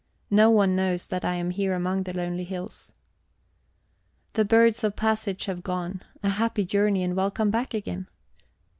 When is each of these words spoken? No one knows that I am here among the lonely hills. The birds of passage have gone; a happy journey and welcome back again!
No 0.31 0.49
one 0.49 0.75
knows 0.75 1.05
that 1.09 1.23
I 1.23 1.35
am 1.35 1.51
here 1.51 1.75
among 1.75 2.01
the 2.01 2.17
lonely 2.17 2.43
hills. 2.43 2.91
The 4.33 4.43
birds 4.43 4.83
of 4.83 4.95
passage 4.95 5.45
have 5.45 5.61
gone; 5.61 6.01
a 6.23 6.29
happy 6.29 6.65
journey 6.65 7.03
and 7.03 7.15
welcome 7.15 7.51
back 7.51 7.75
again! 7.75 8.07